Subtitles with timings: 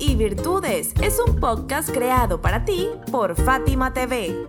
[0.00, 4.48] Y Virtudes es un podcast creado para ti por Fátima TV.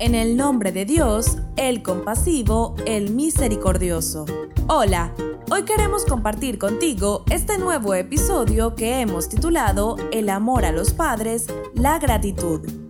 [0.00, 4.26] En el nombre de Dios, el compasivo, el misericordioso.
[4.66, 5.14] Hola,
[5.48, 11.46] hoy queremos compartir contigo este nuevo episodio que hemos titulado El amor a los padres,
[11.74, 12.83] la gratitud.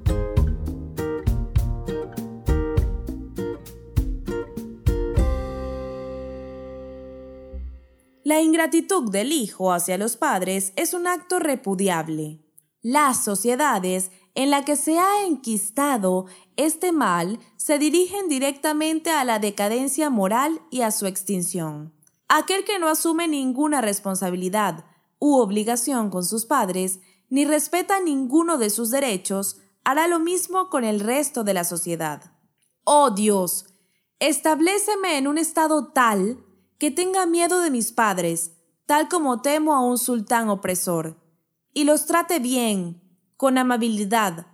[8.25, 12.41] La ingratitud del hijo hacia los padres es un acto repudiable.
[12.81, 16.25] Las sociedades en las que se ha enquistado
[16.57, 21.93] este mal se dirigen directamente a la decadencia moral y a su extinción.
[22.27, 24.87] Aquel que no asume ninguna responsabilidad
[25.19, 30.85] u obligación con sus padres, ni respeta ninguno de sus derechos, hará lo mismo con
[30.85, 32.33] el resto de la sociedad.
[32.85, 33.67] Oh Dios,
[34.19, 36.43] estableceme en un estado tal
[36.79, 38.53] que tenga miedo de mis padres,
[38.87, 41.17] tal como temo a un sultán opresor,
[41.73, 43.03] y los trate bien,
[43.37, 44.47] con amabilidad,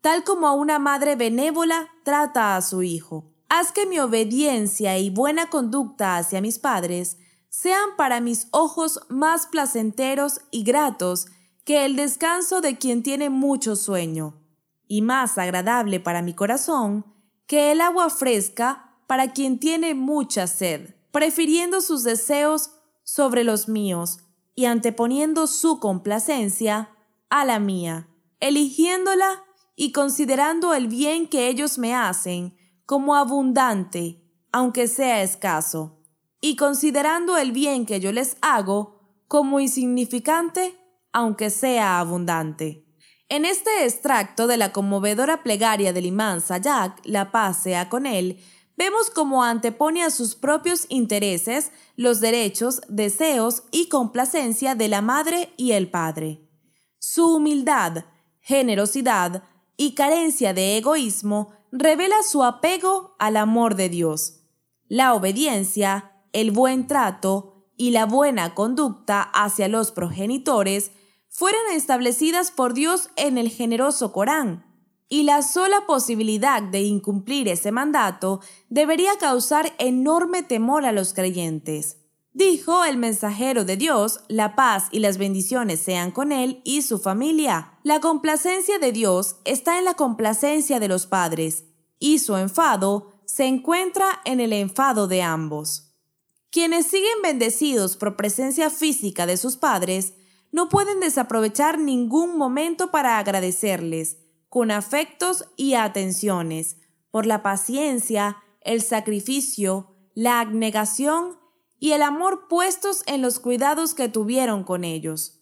[0.00, 3.32] tal como a una madre benévola trata a su hijo.
[3.48, 7.16] Haz que mi obediencia y buena conducta hacia mis padres
[7.48, 11.28] sean para mis ojos más placenteros y gratos
[11.64, 14.40] que el descanso de quien tiene mucho sueño,
[14.86, 17.06] y más agradable para mi corazón
[17.46, 22.70] que el agua fresca para quien tiene mucha sed prefiriendo sus deseos
[23.02, 24.18] sobre los míos
[24.54, 26.90] y anteponiendo su complacencia
[27.28, 29.42] a la mía, eligiéndola
[29.74, 32.56] y considerando el bien que ellos me hacen
[32.86, 34.22] como abundante,
[34.52, 35.98] aunque sea escaso,
[36.40, 40.78] y considerando el bien que yo les hago como insignificante,
[41.12, 42.86] aunque sea abundante.
[43.28, 48.40] En este extracto de la conmovedora plegaria del imán Sayak, la paz sea con él,
[48.78, 55.52] vemos cómo antepone a sus propios intereses los derechos, deseos y complacencia de la madre
[55.56, 56.48] y el padre.
[57.00, 58.04] Su humildad,
[58.40, 59.42] generosidad
[59.76, 64.44] y carencia de egoísmo revela su apego al amor de Dios.
[64.86, 70.92] La obediencia, el buen trato y la buena conducta hacia los progenitores
[71.28, 74.67] fueron establecidas por Dios en el generoso Corán
[75.08, 81.96] y la sola posibilidad de incumplir ese mandato debería causar enorme temor a los creyentes.
[82.32, 86.98] Dijo el mensajero de Dios, la paz y las bendiciones sean con él y su
[86.98, 87.78] familia.
[87.82, 91.64] La complacencia de Dios está en la complacencia de los padres,
[91.98, 95.94] y su enfado se encuentra en el enfado de ambos.
[96.50, 100.14] Quienes siguen bendecidos por presencia física de sus padres,
[100.52, 104.18] no pueden desaprovechar ningún momento para agradecerles,
[104.48, 106.76] con afectos y atenciones,
[107.10, 111.38] por la paciencia, el sacrificio, la abnegación
[111.78, 115.40] y el amor puestos en los cuidados que tuvieron con ellos.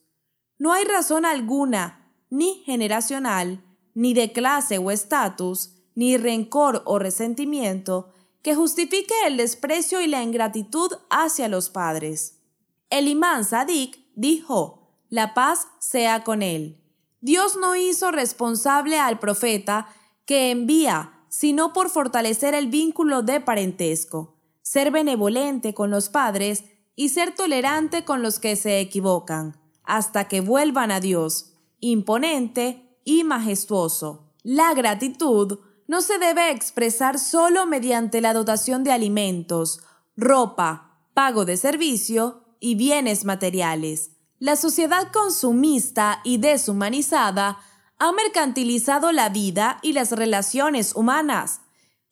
[0.59, 8.13] No hay razón alguna, ni generacional, ni de clase o estatus, ni rencor o resentimiento,
[8.43, 12.43] que justifique el desprecio y la ingratitud hacia los padres.
[12.91, 16.81] El imán Sadik dijo, la paz sea con él.
[17.21, 19.89] Dios no hizo responsable al profeta
[20.27, 27.09] que envía, sino por fortalecer el vínculo de parentesco, ser benevolente con los padres y
[27.11, 34.33] ser tolerante con los que se equivocan, hasta que vuelvan a Dios, imponente y majestuoso.
[34.43, 39.81] La gratitud no se debe expresar solo mediante la dotación de alimentos,
[40.17, 47.59] ropa, pago de servicio y bienes materiales la sociedad consumista y deshumanizada
[47.99, 51.61] ha mercantilizado la vida y las relaciones humanas,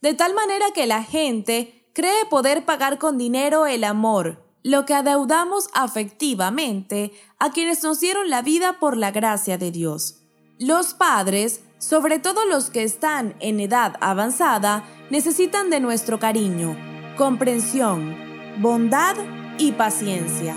[0.01, 4.95] de tal manera que la gente cree poder pagar con dinero el amor, lo que
[4.95, 10.21] adeudamos afectivamente a quienes nos dieron la vida por la gracia de Dios.
[10.59, 16.77] Los padres, sobre todo los que están en edad avanzada, necesitan de nuestro cariño,
[17.19, 18.17] comprensión,
[18.61, 19.17] bondad
[19.59, 20.57] y paciencia.